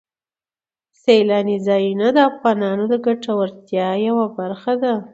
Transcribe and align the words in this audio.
سیلاني 1.01 1.57
ځایونه 1.67 2.07
د 2.15 2.17
افغانانو 2.29 2.83
د 2.91 2.93
ګټورتیا 3.05 3.89
یوه 4.07 4.25
برخه 4.37 4.73
ده. 4.81 4.93